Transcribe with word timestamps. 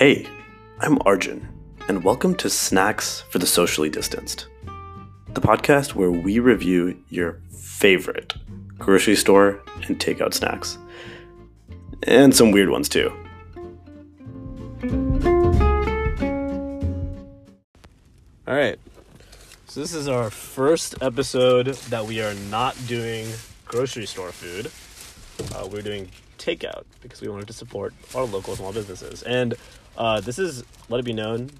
Hey, 0.00 0.26
I'm 0.78 0.98
Arjun, 1.04 1.46
and 1.86 2.02
welcome 2.02 2.34
to 2.36 2.48
Snacks 2.48 3.20
for 3.28 3.38
the 3.38 3.46
Socially 3.46 3.90
Distanced, 3.90 4.46
the 5.34 5.42
podcast 5.42 5.94
where 5.94 6.10
we 6.10 6.38
review 6.38 6.98
your 7.10 7.42
favorite 7.50 8.32
grocery 8.78 9.14
store 9.14 9.60
and 9.86 10.00
takeout 10.00 10.32
snacks, 10.32 10.78
and 12.04 12.34
some 12.34 12.50
weird 12.50 12.70
ones 12.70 12.88
too. 12.88 13.12
All 18.48 18.56
right, 18.56 18.78
so 19.66 19.80
this 19.80 19.92
is 19.92 20.08
our 20.08 20.30
first 20.30 20.94
episode 21.02 21.66
that 21.66 22.06
we 22.06 22.22
are 22.22 22.32
not 22.48 22.74
doing 22.86 23.26
grocery 23.66 24.06
store 24.06 24.32
food. 24.32 24.70
Uh, 25.54 25.68
we're 25.70 25.82
doing 25.82 26.08
takeout 26.38 26.84
because 27.02 27.20
we 27.20 27.28
wanted 27.28 27.46
to 27.48 27.52
support 27.52 27.92
our 28.14 28.24
local 28.24 28.56
small 28.56 28.72
businesses. 28.72 29.22
And 29.24 29.54
uh, 29.96 30.20
this 30.20 30.38
is, 30.38 30.64
let 30.88 31.00
it 31.00 31.04
be 31.04 31.12
known, 31.12 31.50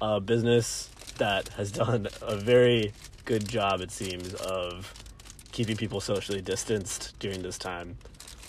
a 0.00 0.20
business 0.20 0.90
that 1.18 1.48
has 1.50 1.72
done 1.72 2.08
a 2.22 2.36
very 2.36 2.92
good 3.24 3.48
job, 3.48 3.80
it 3.80 3.90
seems, 3.90 4.34
of 4.34 4.92
keeping 5.52 5.76
people 5.76 6.00
socially 6.00 6.40
distanced 6.40 7.18
during 7.18 7.42
this 7.42 7.58
time. 7.58 7.96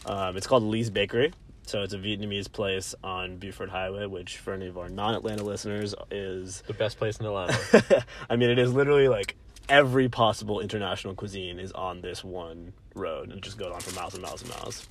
Um, 0.05 0.37
it's 0.37 0.47
called 0.47 0.63
Lee's 0.63 0.89
Bakery. 0.89 1.33
So 1.67 1.83
it's 1.83 1.93
a 1.93 1.97
Vietnamese 1.97 2.49
place 2.49 2.95
on 3.03 3.37
Buford 3.37 3.69
Highway, 3.69 4.05
which 4.05 4.37
for 4.37 4.53
any 4.53 4.67
of 4.67 4.77
our 4.77 4.87
non-Atlanta 4.87 5.43
listeners 5.43 5.93
is 6.09 6.63
The 6.65 6.73
best 6.73 6.97
place 6.97 7.17
in 7.17 7.25
Atlanta. 7.25 8.05
I 8.29 8.37
mean, 8.37 8.49
it 8.49 8.57
is 8.57 8.71
literally 8.71 9.09
like 9.09 9.35
every 9.67 10.07
possible 10.07 10.61
international 10.61 11.13
cuisine 11.13 11.59
is 11.59 11.73
on 11.73 11.99
this 11.99 12.23
one 12.23 12.71
road, 12.95 13.29
and 13.29 13.39
it 13.39 13.41
just 13.41 13.57
goes 13.57 13.73
on 13.73 13.81
for 13.81 13.93
miles 13.95 14.13
and 14.13 14.23
miles 14.23 14.41
and 14.41 14.51
miles. 14.51 14.87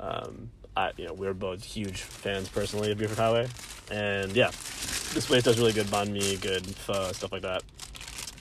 Um, 0.00 0.50
I, 0.76 0.92
you 0.96 1.06
know, 1.06 1.14
we're 1.14 1.34
both 1.34 1.64
huge 1.64 2.02
fans 2.02 2.48
personally 2.48 2.92
of 2.92 2.98
Buford 2.98 3.18
Highway, 3.18 3.48
and 3.90 4.32
yeah, 4.36 4.48
this 4.48 5.26
place 5.26 5.42
does 5.44 5.58
really 5.58 5.72
good 5.72 5.86
banh 5.86 6.10
mi, 6.10 6.36
good 6.36 6.66
pho, 6.66 7.12
stuff 7.12 7.32
like 7.32 7.42
that. 7.42 7.62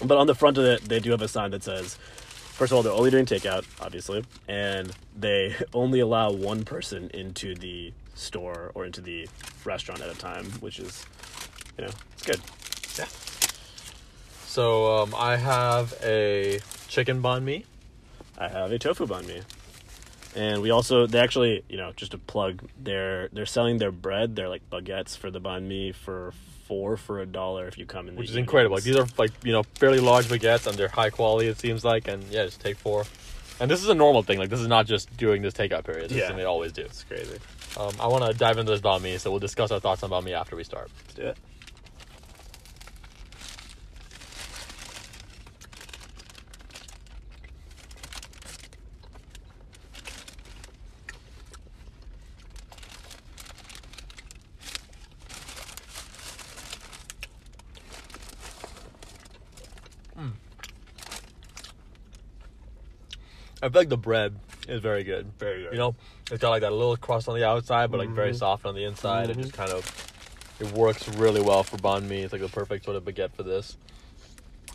But 0.03 0.17
on 0.17 0.27
the 0.27 0.35
front 0.35 0.57
of 0.57 0.65
it, 0.65 0.81
they 0.81 0.99
do 0.99 1.11
have 1.11 1.21
a 1.21 1.27
sign 1.27 1.51
that 1.51 1.63
says, 1.63 1.95
first 1.95 2.71
of 2.71 2.75
all, 2.75 2.83
they're 2.83 2.91
only 2.91 3.11
doing 3.11 3.25
takeout, 3.25 3.63
obviously, 3.79 4.25
and 4.47 4.91
they 5.17 5.55
only 5.73 6.01
allow 6.01 6.31
one 6.31 6.65
person 6.65 7.09
into 7.13 7.55
the 7.55 7.93
store 8.13 8.71
or 8.75 8.85
into 8.85 9.01
the 9.01 9.27
restaurant 9.63 10.01
at 10.01 10.09
a 10.09 10.17
time, 10.17 10.45
which 10.59 10.79
is, 10.79 11.05
you 11.77 11.85
know, 11.85 11.91
it's 12.13 12.23
good. 12.23 12.41
yeah. 12.97 13.05
So 14.47 14.97
um, 14.97 15.15
I 15.17 15.37
have 15.37 15.93
a 16.03 16.59
chicken 16.87 17.21
banh 17.21 17.43
mi. 17.43 17.65
I 18.37 18.47
have 18.49 18.71
a 18.71 18.79
tofu 18.79 19.05
banh 19.05 19.27
mi. 19.27 19.41
And 20.35 20.61
we 20.61 20.69
also 20.71 21.07
they 21.07 21.19
actually, 21.19 21.63
you 21.69 21.77
know, 21.77 21.93
just 21.95 22.11
to 22.11 22.17
plug, 22.17 22.61
they're 22.81 23.29
they're 23.31 23.45
selling 23.45 23.77
their 23.77 23.91
bread, 23.91 24.35
they're 24.35 24.49
like 24.49 24.69
baguettes 24.69 25.17
for 25.17 25.31
the 25.31 25.39
banh 25.39 25.63
mi 25.63 25.91
for 25.93 26.33
four 26.67 26.97
for 26.97 27.21
a 27.21 27.25
dollar 27.25 27.67
if 27.67 27.77
you 27.77 27.85
come 27.85 28.07
in. 28.09 28.15
which 28.15 28.29
is 28.29 28.35
incredible. 28.35 28.75
Like 28.75 28.83
these 28.83 28.95
are 28.97 29.07
like 29.17 29.31
you 29.43 29.53
know 29.53 29.63
fairly 29.75 29.99
large 29.99 30.25
baguettes 30.25 30.67
and 30.67 30.77
they're 30.77 30.87
high 30.89 31.09
quality. 31.09 31.47
It 31.47 31.59
seems 31.59 31.85
like, 31.85 32.07
and 32.07 32.23
yeah, 32.25 32.45
just 32.45 32.59
take 32.59 32.77
four. 32.77 33.05
And 33.59 33.71
this 33.71 33.81
is 33.81 33.87
a 33.87 33.95
normal 33.95 34.23
thing. 34.23 34.37
Like 34.37 34.49
this 34.49 34.59
is 34.59 34.67
not 34.67 34.85
just 34.85 35.15
during 35.15 35.41
this 35.41 35.53
takeout 35.53 35.85
period. 35.85 36.09
This 36.09 36.17
is 36.23 36.29
Yeah. 36.29 36.35
they 36.35 36.43
always 36.43 36.73
do. 36.73 36.81
It's 36.81 37.03
crazy. 37.05 37.37
Um, 37.77 37.93
I 37.99 38.07
want 38.07 38.25
to 38.29 38.37
dive 38.37 38.57
into 38.57 38.71
this 38.71 38.81
banh 38.81 39.01
mi, 39.01 39.17
so 39.17 39.31
we'll 39.31 39.39
discuss 39.39 39.71
our 39.71 39.79
thoughts 39.79 40.03
on 40.03 40.09
banh 40.09 40.23
mi 40.25 40.33
after 40.33 40.55
we 40.57 40.63
start. 40.65 40.89
Let's 41.03 41.13
do 41.13 41.21
it. 41.27 41.37
I 63.65 63.69
feel 63.69 63.81
like 63.81 63.89
the 63.89 63.97
bread 63.97 64.35
is 64.67 64.79
very 64.79 65.03
good. 65.03 65.25
Very 65.39 65.63
good. 65.63 65.71
You 65.73 65.79
know, 65.79 65.95
it's 66.31 66.39
got 66.39 66.51
like 66.51 66.61
that 66.61 66.71
little 66.71 66.95
crust 66.97 67.27
on 67.27 67.33
the 67.35 67.43
outside, 67.47 67.89
but 67.89 67.97
like 67.99 68.09
very 68.09 68.31
Mhm. 68.31 68.37
soft 68.37 68.63
on 68.65 68.75
the 68.75 68.83
inside. 68.83 69.31
It 69.31 69.37
just 69.37 69.53
kind 69.53 69.71
of 69.71 69.83
it 70.59 70.71
works 70.71 71.07
really 71.09 71.41
well 71.41 71.63
for 71.63 71.77
banh 71.77 72.03
mi. 72.03 72.21
It's 72.21 72.31
like 72.31 72.43
the 72.43 72.47
perfect 72.47 72.85
sort 72.85 72.95
of 72.95 73.03
baguette 73.03 73.31
for 73.33 73.41
this. 73.41 73.75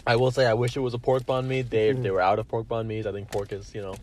I 0.04 0.16
will 0.16 0.32
say 0.32 0.44
I 0.44 0.54
wish 0.54 0.76
it 0.76 0.80
was 0.80 0.92
a 0.92 0.98
pork 0.98 1.22
banh 1.24 1.46
mi. 1.46 1.62
They 1.62 1.92
Mhm. 1.94 2.02
they 2.02 2.10
were 2.10 2.20
out 2.20 2.40
of 2.40 2.48
pork 2.48 2.66
banh 2.66 2.86
mi's. 2.86 3.06
I 3.06 3.12
think 3.12 3.30
pork 3.30 3.52
is 3.52 3.72
you 3.76 3.80
know 3.80 3.94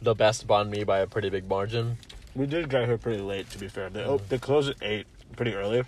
the 0.00 0.14
best 0.14 0.46
banh 0.46 0.70
mi 0.70 0.84
by 0.84 1.00
a 1.00 1.06
pretty 1.06 1.28
big 1.28 1.46
margin. 1.46 1.98
We 2.34 2.46
did 2.46 2.70
get 2.70 2.86
here 2.86 2.96
pretty 2.96 3.20
late, 3.22 3.50
to 3.50 3.58
be 3.58 3.68
fair. 3.68 3.90
They, 3.90 4.02
oh, 4.04 4.18
they 4.30 4.38
closed 4.38 4.70
at 4.70 4.76
eight, 4.82 5.06
pretty 5.36 5.54
early. 5.54 5.82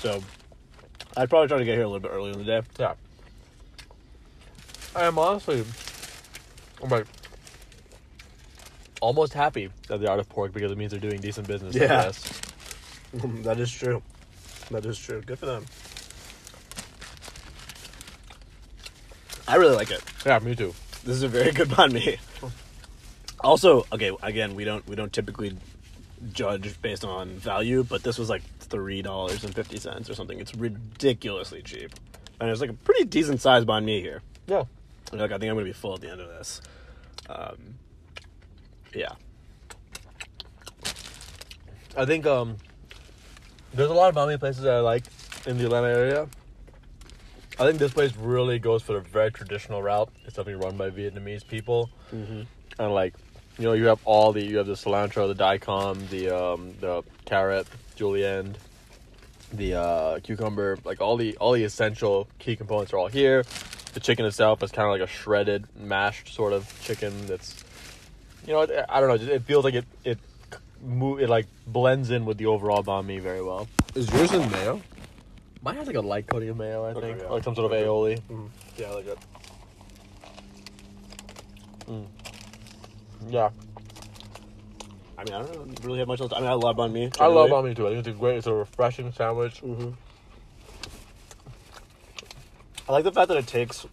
So 0.00 0.22
I'd 1.18 1.28
probably 1.28 1.48
try 1.48 1.58
to 1.58 1.64
get 1.66 1.74
here 1.74 1.84
a 1.84 1.88
little 1.88 2.00
bit 2.00 2.10
earlier 2.12 2.32
in 2.32 2.38
the 2.38 2.44
day. 2.44 2.62
Yeah. 2.78 2.94
I 4.96 5.04
am 5.04 5.18
honestly, 5.18 5.64
I'm 6.82 6.88
like 6.88 7.06
almost 9.04 9.34
happy 9.34 9.70
that 9.88 10.00
they're 10.00 10.10
out 10.10 10.18
of 10.18 10.28
pork 10.28 10.52
because 10.52 10.72
it 10.72 10.78
means 10.78 10.90
they're 10.92 11.00
doing 11.00 11.20
decent 11.20 11.46
business. 11.46 11.76
I 11.76 11.80
Yeah. 11.80 11.86
guess. 12.04 12.40
that 13.44 13.60
is 13.60 13.70
true. 13.70 14.02
That 14.70 14.84
is 14.86 14.98
true. 14.98 15.20
Good 15.20 15.38
for 15.38 15.46
them. 15.46 15.66
I 19.46 19.56
really 19.56 19.76
like 19.76 19.90
it. 19.90 20.02
Yeah, 20.24 20.38
me 20.38 20.54
too. 20.54 20.74
This 21.04 21.16
is 21.16 21.22
a 21.22 21.28
very 21.28 21.52
good 21.52 21.68
banh 21.68 21.92
mi. 21.92 22.16
Also, 23.40 23.84
okay, 23.92 24.10
again, 24.22 24.54
we 24.54 24.64
don't 24.64 24.86
we 24.88 24.96
don't 24.96 25.12
typically 25.12 25.54
judge 26.32 26.80
based 26.80 27.04
on 27.04 27.28
value, 27.28 27.84
but 27.84 28.02
this 28.02 28.16
was 28.18 28.30
like 28.30 28.42
three 28.60 29.02
dollars 29.02 29.44
and 29.44 29.54
fifty 29.54 29.78
cents 29.78 30.08
or 30.08 30.14
something. 30.14 30.40
It's 30.40 30.54
ridiculously 30.54 31.60
cheap, 31.60 31.90
and 32.40 32.48
it's 32.50 32.62
like 32.62 32.70
a 32.70 32.74
pretty 32.74 33.04
decent 33.04 33.42
sized 33.42 33.66
banh 33.66 33.84
mi 33.84 34.00
here. 34.00 34.22
Yeah. 34.46 34.64
Like 35.12 35.30
I 35.30 35.36
think 35.38 35.50
I'm 35.50 35.56
gonna 35.56 35.64
be 35.64 35.72
full 35.74 35.92
at 35.94 36.00
the 36.00 36.10
end 36.10 36.22
of 36.22 36.28
this. 36.28 36.62
Um, 37.28 37.74
yeah, 38.94 39.12
I 41.96 42.04
think 42.04 42.26
um, 42.26 42.56
there's 43.72 43.90
a 43.90 43.94
lot 43.94 44.08
of 44.08 44.14
banh 44.14 44.38
places 44.38 44.62
that 44.62 44.74
I 44.74 44.80
like 44.80 45.04
in 45.46 45.58
the 45.58 45.64
Atlanta 45.64 45.88
area. 45.88 46.28
I 47.58 47.66
think 47.66 47.78
this 47.78 47.92
place 47.92 48.16
really 48.16 48.58
goes 48.58 48.82
for 48.82 48.94
the 48.94 49.00
very 49.00 49.30
traditional 49.30 49.80
route. 49.82 50.10
It's 50.24 50.34
something 50.34 50.58
run 50.58 50.76
by 50.76 50.90
Vietnamese 50.90 51.46
people, 51.46 51.90
and 52.78 52.92
like, 52.92 53.14
you 53.58 53.64
know, 53.64 53.74
you 53.74 53.86
have 53.86 54.00
all 54.04 54.32
the 54.32 54.44
you 54.44 54.56
have 54.58 54.66
the 54.66 54.74
cilantro, 54.74 55.28
the 55.28 55.34
daikon, 55.34 56.08
the 56.10 56.30
um, 56.30 56.74
the 56.80 57.02
carrot, 57.26 57.68
julienne, 57.94 58.56
the 59.52 59.74
uh, 59.74 60.18
cucumber, 60.20 60.78
like 60.84 61.00
all 61.00 61.16
the 61.16 61.36
all 61.36 61.52
the 61.52 61.62
essential 61.62 62.26
key 62.40 62.56
components 62.56 62.92
are 62.92 62.98
all 62.98 63.06
here. 63.08 63.44
The 63.92 64.00
chicken 64.00 64.26
itself 64.26 64.60
is 64.64 64.72
kind 64.72 64.86
of 64.86 64.92
like 64.92 65.08
a 65.08 65.12
shredded, 65.12 65.66
mashed 65.76 66.34
sort 66.34 66.52
of 66.52 66.68
chicken. 66.82 67.26
That's, 67.26 67.62
you 68.46 68.52
know, 68.52 68.62
it, 68.62 68.84
I 68.88 69.00
don't 69.00 69.08
know. 69.08 69.32
It 69.34 69.42
feels 69.42 69.64
like 69.64 69.74
it 69.74 69.84
it 70.04 70.18
move 70.82 71.20
it 71.20 71.28
like 71.28 71.46
blends 71.66 72.10
in 72.10 72.24
with 72.26 72.36
the 72.38 72.46
overall 72.46 72.82
banh 72.82 73.06
mi 73.06 73.18
very 73.18 73.42
well. 73.42 73.68
is 73.94 74.10
yours 74.12 74.32
in 74.32 74.50
mayo? 74.50 74.80
Mine 75.62 75.76
has 75.76 75.86
like 75.86 75.96
a 75.96 76.00
light 76.00 76.26
coating 76.26 76.50
of 76.50 76.56
mayo, 76.58 76.84
I 76.84 76.90
Okay, 76.90 77.00
think, 77.00 77.20
yeah. 77.22 77.28
like 77.28 77.42
some 77.44 77.54
sort 77.54 77.72
of 77.72 77.78
aioli. 77.78 78.20
Mm, 78.30 78.48
yeah, 78.76 78.86
I 78.88 78.94
like 78.94 79.06
it. 79.06 79.18
Yeah, 83.30 83.50
I 85.16 85.24
mean, 85.24 85.32
I 85.34 85.42
don't 85.42 85.84
really 85.84 85.98
have 86.00 86.08
much 86.08 86.20
else. 86.20 86.32
I 86.34 86.40
mean, 86.40 86.50
I 86.50 86.52
love 86.52 86.76
banh 86.76 86.92
mi. 86.92 87.10
I 87.18 87.26
love 87.26 87.48
banh 87.50 87.64
mi 87.64 87.74
too. 87.74 87.86
I 87.86 87.90
think 87.90 88.00
it's 88.00 88.08
a 88.08 88.12
great, 88.18 88.36
it's 88.36 88.46
a 88.46 88.52
refreshing 88.52 89.10
sandwich. 89.12 89.60
hmm 89.60 89.90
I 92.86 92.92
like 92.92 93.04
the 93.04 93.12
fact 93.12 93.28
that 93.28 93.38
it 93.38 93.46
takes 93.46 93.86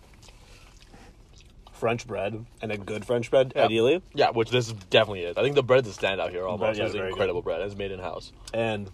French 1.81 2.05
bread 2.05 2.45
and 2.61 2.71
a 2.71 2.77
good 2.77 3.03
French 3.03 3.31
bread, 3.31 3.53
Yeah. 3.55 3.65
ideally, 3.65 4.03
Yeah, 4.13 4.29
which 4.29 4.51
this 4.51 4.71
definitely 4.91 5.23
is. 5.23 5.35
I 5.35 5.41
think 5.41 5.55
the 5.55 5.63
bread's 5.63 5.89
a 5.89 5.99
standout 5.99 6.29
here. 6.29 6.45
Almost, 6.45 6.77
yeah, 6.77 6.85
it's 6.85 6.93
incredible 6.93 7.41
bread. 7.41 7.59
It's 7.63 7.75
made 7.75 7.91
in 7.91 7.99
house. 7.99 8.31
and 8.53 8.87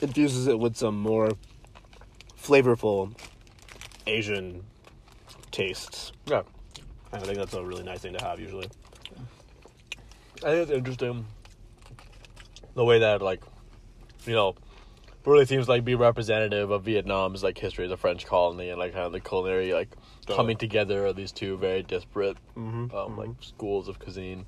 infuses 0.00 0.46
it 0.46 0.58
with 0.58 0.74
some 0.74 0.98
more 0.98 1.32
flavorful 2.42 3.14
Asian 4.06 4.64
tastes. 5.50 6.12
Yeah, 6.26 6.42
And 7.12 7.22
I 7.22 7.26
think 7.26 7.36
that's 7.36 7.52
a 7.52 7.62
really 7.62 7.82
nice 7.82 8.00
thing 8.00 8.14
to 8.14 8.24
have 8.24 8.40
usually. 8.40 8.68
I 10.42 10.50
think 10.50 10.62
it's 10.62 10.70
interesting 10.70 11.26
the 12.74 12.84
way 12.84 12.98
that 13.00 13.20
like, 13.20 13.42
you 14.26 14.32
know, 14.34 14.54
really 15.26 15.46
seems 15.46 15.68
like 15.68 15.84
be 15.84 15.94
representative 15.94 16.70
of 16.70 16.84
Vietnam's 16.84 17.42
like 17.42 17.56
history 17.58 17.84
as 17.84 17.90
a 17.90 17.96
French 17.96 18.26
colony 18.26 18.70
and 18.70 18.78
like 18.78 18.92
kind 18.92 19.04
of 19.06 19.12
the 19.12 19.20
culinary 19.20 19.72
like 19.72 19.88
coming 20.28 20.56
together 20.56 21.06
of 21.06 21.16
these 21.16 21.32
two 21.32 21.56
very 21.56 21.82
disparate 21.82 22.36
Mhm, 22.56 22.92
um, 22.94 23.16
like 23.16 23.30
schools 23.40 23.88
of 23.88 23.98
cuisine. 23.98 24.46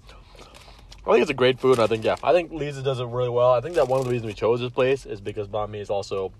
I 1.07 1.13
think 1.13 1.23
it's 1.23 1.31
a 1.31 1.35
great 1.35 1.61
food. 1.61 1.75
And 1.75 1.83
I 1.83 1.87
think 1.87 2.05
yeah, 2.05 2.17
I 2.23 2.33
think 2.33 2.53
Lee's 2.53 2.77
does 2.83 3.01
it 3.01 3.07
really 3.07 3.29
well. 3.29 3.53
I 3.53 3.61
think 3.61 3.77
that 3.77 3.89
one 3.89 4.01
of 4.01 4.07
the 4.07 4.11
reasons 4.11 4.27
we 4.27 4.35
chose 4.35 4.61
this 4.61 4.73
place 4.73 5.07
is 5.07 5.21
because 5.21 5.49
banh 5.49 5.71
mi 5.71 5.79
is 5.81 5.89
also, 5.89 6.33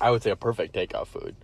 I 0.00 0.10
would 0.10 0.22
say, 0.22 0.30
a 0.30 0.36
perfect 0.36 0.74
takeout 0.74 1.06
food. 1.06 1.36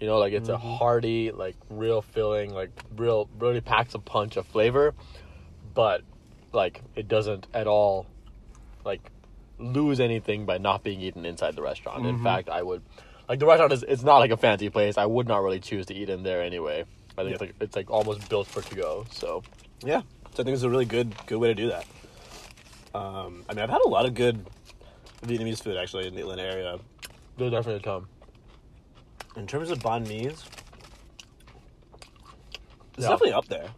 You 0.00 0.06
know, 0.08 0.18
like 0.18 0.32
it's 0.32 0.48
a 0.48 0.58
hearty, 0.58 1.30
like 1.30 1.54
real 1.70 2.02
filling, 2.02 2.52
like 2.52 2.70
real 2.96 3.28
really 3.38 3.60
packs 3.60 3.94
a 3.94 4.00
punch 4.00 4.36
of 4.36 4.46
flavor, 4.46 4.94
but 5.74 6.02
like 6.52 6.80
it 6.96 7.06
doesn't 7.06 7.46
at 7.54 7.66
all, 7.68 8.06
like 8.84 9.10
lose 9.62 10.00
anything 10.00 10.44
by 10.44 10.58
not 10.58 10.82
being 10.82 11.00
eaten 11.00 11.24
inside 11.24 11.56
the 11.56 11.62
restaurant. 11.62 12.06
In 12.06 12.22
fact, 12.22 12.48
I 12.48 12.62
would 12.62 12.82
like 13.28 13.38
the 13.38 13.46
restaurant 13.46 13.72
is 13.72 13.82
it's 13.84 14.02
not 14.02 14.18
like 14.18 14.30
a 14.30 14.36
fancy 14.36 14.68
place. 14.68 14.98
I 14.98 15.06
would 15.06 15.28
not 15.28 15.42
really 15.42 15.60
choose 15.60 15.86
to 15.86 15.94
eat 15.94 16.08
in 16.10 16.22
there 16.22 16.42
anyway. 16.42 16.84
I 17.16 17.22
think 17.22 17.28
Yeah. 17.28 17.32
it's 17.34 17.40
like 17.40 17.54
it's 17.60 17.76
like 17.76 17.90
almost 17.90 18.28
built 18.28 18.46
for 18.48 18.62
to 18.62 18.74
go. 18.74 19.06
So 19.12 19.42
Yeah, 19.84 20.00
so 20.34 20.42
I 20.42 20.44
think 20.44 20.48
it's 20.54 20.62
a 20.64 20.70
really 20.70 20.84
good 20.84 21.14
good 21.26 21.38
way 21.38 21.48
to 21.48 21.54
do 21.54 21.68
that. 21.68 21.86
Um, 22.94 23.44
I 23.48 23.54
mean, 23.54 23.62
I've 23.62 23.70
had 23.70 23.80
a 23.84 23.88
lot 23.88 24.04
of 24.06 24.14
good 24.14 24.44
Vietnamese 25.24 25.62
food 25.62 25.76
actually 25.76 26.06
in 26.08 26.14
the 26.14 26.20
Atlanta 26.22 26.42
area. 26.42 26.78
there's 27.38 27.52
definitely 27.52 27.76
a 27.76 27.82
ton. 27.82 28.06
In 29.36 29.46
terms 29.46 29.70
of 29.70 29.78
banh 29.78 30.06
mi's, 30.06 30.44
it's 32.96 33.04
Yeah. 33.04 33.08
definitely 33.08 33.32
up 33.32 33.46
there. 33.48 33.68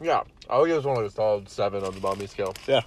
Yeah, 0.00 0.22
I 0.48 0.58
would 0.58 0.66
give 0.66 0.76
this 0.76 0.84
one 0.84 0.96
like 0.96 1.06
a 1.06 1.10
solid 1.10 1.48
seven 1.48 1.84
on 1.84 1.94
the 1.94 2.00
banh 2.00 2.18
mi 2.18 2.26
scale. 2.26 2.54
Yeah, 2.66 2.80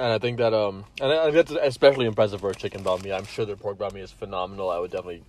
And 0.00 0.10
I 0.10 0.18
think 0.18 0.38
that 0.38 0.54
um, 0.54 0.86
and 1.00 1.12
I, 1.12 1.30
that's 1.30 1.50
especially 1.50 2.06
impressive 2.06 2.40
for 2.40 2.48
a 2.48 2.54
chicken 2.54 2.82
banh 2.82 3.04
mi. 3.04 3.12
I'm 3.12 3.26
sure 3.26 3.44
their 3.44 3.54
pork 3.54 3.76
banh 3.76 3.92
mi 3.92 4.00
is 4.00 4.10
phenomenal. 4.10 4.70
I 4.70 4.78
would 4.78 4.90
definitely, 4.90 5.22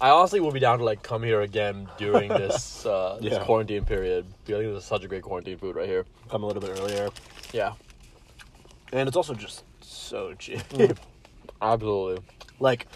I 0.00 0.10
honestly 0.10 0.38
would 0.38 0.54
be 0.54 0.60
down 0.60 0.78
to 0.78 0.84
like 0.84 1.02
come 1.02 1.24
here 1.24 1.40
again 1.40 1.88
during 1.98 2.28
this 2.42 2.86
uh, 2.86 3.18
this 3.20 3.32
Yeah. 3.32 3.44
quarantine 3.44 3.84
period. 3.84 4.24
I 4.44 4.46
think 4.46 4.72
this 4.72 4.82
is 4.84 4.88
such 4.88 5.02
a 5.02 5.08
great 5.08 5.22
quarantine 5.24 5.58
food 5.58 5.74
right 5.74 5.88
here. 5.88 6.06
come 6.30 6.44
a 6.44 6.46
little 6.46 6.62
bit 6.62 6.78
earlier, 6.78 7.10
Yeah, 7.52 7.72
and 8.92 9.08
it's 9.08 9.16
also 9.16 9.34
just 9.34 9.64
so 9.80 10.32
cheap. 10.34 10.60
absolutely. 11.60 12.22
like, 12.60 12.86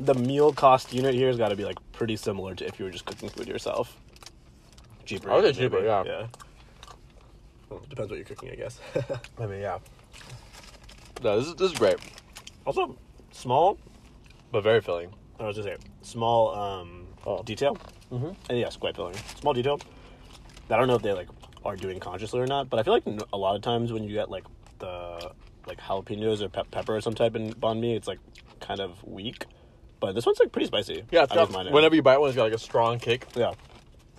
the 0.00 0.14
meal 0.14 0.52
cost 0.52 0.92
unit 0.92 1.14
here 1.14 1.28
has 1.28 1.36
got 1.36 1.50
to 1.50 1.56
be 1.56 1.64
like 1.64 1.78
pretty 1.92 2.16
similar 2.16 2.56
to 2.56 2.66
if 2.66 2.80
you 2.80 2.84
were 2.84 2.90
just 2.90 3.04
cooking 3.04 3.28
food 3.28 3.46
yourself. 3.46 3.96
Cheaper. 5.04 5.30
I 5.30 5.36
would 5.36 5.54
say 5.54 5.62
cheaper, 5.62 5.84
yeah. 5.84 6.02
Yeah. 6.04 6.26
Well, 7.70 7.80
depends 7.88 8.10
what 8.10 8.16
you're 8.16 8.24
cooking, 8.26 8.50
I 8.50 8.56
guess. 8.56 8.80
I 9.38 9.46
mean, 9.46 9.60
yeah. 9.60 9.78
No, 11.22 11.38
this 11.38 11.48
is 11.48 11.54
this 11.56 11.72
is 11.72 11.78
great, 11.78 11.96
also, 12.64 12.96
small. 13.32 13.78
but 14.52 14.62
very 14.62 14.80
filling. 14.80 15.12
I 15.40 15.44
was 15.44 15.56
just 15.56 15.66
say 15.68 15.76
small 16.02 16.54
um, 16.54 17.06
Oh. 17.26 17.42
detail. 17.42 17.76
Mm-hmm. 18.12 18.30
And 18.48 18.58
yes, 18.58 18.76
quite 18.76 18.94
filling. 18.94 19.16
Small 19.40 19.52
detail. 19.52 19.80
I 20.70 20.76
don't 20.76 20.86
know 20.88 20.94
if 20.94 21.02
they 21.02 21.12
like 21.12 21.28
are 21.64 21.74
doing 21.76 21.98
consciously 21.98 22.40
or 22.40 22.46
not, 22.46 22.70
but 22.70 22.78
I 22.78 22.82
feel 22.84 22.92
like 22.94 23.06
n- 23.06 23.18
a 23.32 23.36
lot 23.36 23.56
of 23.56 23.62
times 23.62 23.92
when 23.92 24.04
you 24.04 24.12
get 24.12 24.30
like 24.30 24.44
the 24.78 25.32
like 25.66 25.78
jalapenos 25.80 26.40
or 26.42 26.48
pe- 26.48 26.62
pepper 26.70 26.96
or 26.96 27.00
some 27.00 27.14
type 27.14 27.34
in 27.34 27.52
banh 27.54 27.80
mi, 27.80 27.94
it's 27.96 28.06
like 28.06 28.20
kind 28.60 28.78
of 28.80 29.02
weak. 29.04 29.46
But 30.00 30.14
this 30.14 30.24
one's 30.26 30.38
like 30.38 30.52
pretty 30.52 30.66
spicy. 30.66 31.02
Yeah, 31.10 31.24
it's 31.24 31.32
I 31.32 31.36
got, 31.36 31.44
don't 31.46 31.52
mind 31.52 31.68
it. 31.68 31.74
whenever 31.74 31.94
you 31.96 32.02
bite 32.02 32.18
one, 32.18 32.28
it's 32.28 32.36
got 32.36 32.44
like 32.44 32.52
a 32.52 32.58
strong 32.58 32.98
kick. 33.00 33.26
yeah, 33.34 33.52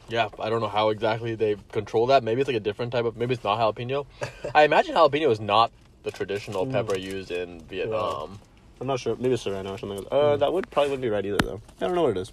Yeah, 0.09 0.27
I 0.39 0.50
don't 0.50 0.59
know 0.61 0.67
how 0.67 0.89
exactly 0.89 1.35
they 1.35 1.55
control 1.71 2.07
that. 2.07 2.23
Maybe 2.23 2.41
it's 2.41 2.47
like 2.50 2.57
a 2.57 2.61
different 2.61 2.91
type 2.91 3.05
of. 3.05 3.15
Maybe 3.15 3.33
it's 3.35 3.43
not 3.43 3.57
jalapeno. 3.59 4.05
I 4.55 4.63
imagine 4.63 4.95
jalapeno 4.95 5.31
is 5.31 5.39
not 5.39 5.71
the 6.07 6.12
traditional 6.18 6.65
pepper 6.65 6.98
used 6.98 7.31
in 7.31 7.59
Vietnam. 7.65 8.39
I'm 8.80 8.88
not 8.88 8.98
sure. 9.01 9.18
Maybe 9.18 9.36
serrano 9.36 9.74
or 9.74 9.77
something. 9.77 10.06
Uh, 10.09 10.36
Hmm. 10.36 10.39
that 10.39 10.54
would 10.54 10.71
probably 10.71 10.92
wouldn't 10.92 11.01
be 11.01 11.09
right 11.09 11.25
either 11.25 11.38
though. 11.44 11.62
I 11.81 11.86
don't 11.86 11.95
know 11.95 12.04
what 12.04 12.12
it 12.12 12.18
is. 12.21 12.31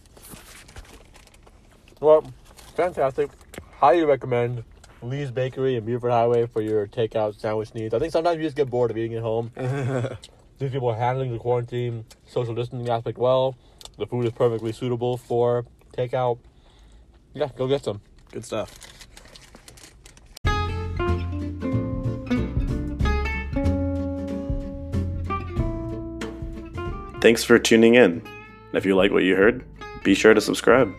Well, 2.00 2.22
fantastic. 2.76 3.30
Highly 3.80 4.04
recommend 4.04 4.62
Lee's 5.02 5.32
Bakery 5.32 5.74
and 5.76 5.84
Buford 5.84 6.12
Highway 6.12 6.46
for 6.46 6.60
your 6.62 6.86
takeout 6.86 7.34
sandwich 7.40 7.74
needs. 7.74 7.92
I 7.94 7.98
think 7.98 8.12
sometimes 8.12 8.36
you 8.38 8.44
just 8.44 8.56
get 8.56 8.70
bored 8.70 8.92
of 8.92 8.96
eating 8.96 9.16
at 9.16 9.22
home. 9.22 9.50
These 10.58 10.70
people 10.70 10.88
are 10.90 10.96
handling 10.96 11.32
the 11.32 11.38
quarantine, 11.40 12.04
social 12.26 12.54
distancing 12.54 12.88
aspect 12.88 13.18
well. 13.18 13.56
The 13.98 14.06
food 14.06 14.24
is 14.24 14.32
perfectly 14.32 14.70
suitable 14.70 15.16
for 15.16 15.64
takeout. 15.96 16.38
Yeah, 17.34 17.48
go 17.56 17.66
get 17.66 17.82
some. 17.82 18.00
Good 18.30 18.44
stuff. 18.44 18.70
Thanks 27.24 27.42
for 27.42 27.58
tuning 27.58 27.94
in. 27.94 28.20
If 28.74 28.84
you 28.84 28.94
like 28.94 29.10
what 29.10 29.22
you 29.22 29.34
heard, 29.34 29.64
be 30.02 30.12
sure 30.14 30.34
to 30.34 30.42
subscribe. 30.42 30.92